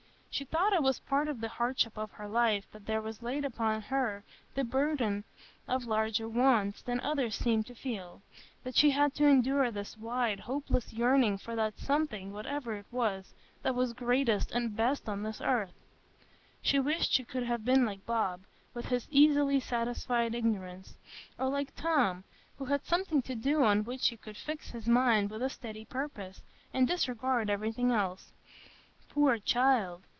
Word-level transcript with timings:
She 0.33 0.45
thought 0.45 0.71
it 0.71 0.81
was 0.81 0.97
part 0.99 1.27
of 1.27 1.41
the 1.41 1.49
hardship 1.49 1.97
of 1.97 2.11
her 2.11 2.27
life 2.27 2.65
that 2.71 2.85
there 2.85 3.01
was 3.01 3.21
laid 3.21 3.43
upon 3.43 3.81
her 3.83 4.23
the 4.55 4.63
burthen 4.63 5.25
of 5.67 5.83
larger 5.85 6.27
wants 6.27 6.81
than 6.81 7.01
others 7.01 7.35
seemed 7.35 7.67
to 7.67 7.75
feel,—that 7.75 8.73
she 8.73 8.91
had 8.91 9.13
to 9.15 9.27
endure 9.27 9.69
this 9.71 9.97
wide, 9.97 10.39
hopeless 10.39 10.93
yearning 10.93 11.37
for 11.37 11.53
that 11.57 11.77
something, 11.77 12.31
whatever 12.31 12.75
it 12.75 12.85
was, 12.91 13.33
that 13.61 13.75
was 13.75 13.91
greatest 13.91 14.51
and 14.53 14.75
best 14.77 15.09
on 15.09 15.21
this 15.21 15.41
earth. 15.41 15.73
She 16.61 16.79
wished 16.79 17.11
she 17.11 17.25
could 17.25 17.43
have 17.43 17.65
been 17.65 17.85
like 17.85 18.05
Bob, 18.05 18.39
with 18.73 18.85
his 18.85 19.09
easily 19.11 19.59
satisfied 19.59 20.33
ignorance, 20.33 20.95
or 21.37 21.49
like 21.49 21.75
Tom, 21.75 22.23
who 22.57 22.65
had 22.65 22.85
something 22.85 23.21
to 23.23 23.35
do 23.35 23.63
on 23.65 23.83
which 23.83 24.07
he 24.07 24.15
could 24.17 24.37
fix 24.37 24.69
his 24.71 24.87
mind 24.87 25.29
with 25.29 25.43
a 25.43 25.49
steady 25.49 25.83
purpose, 25.83 26.41
and 26.73 26.87
disregard 26.87 27.49
everything 27.49 27.91
else. 27.91 28.31
Poor 29.09 29.37
child! 29.37 30.03